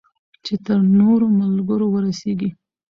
[0.45, 2.49] چې تر نورو ملګرو ورسیږي.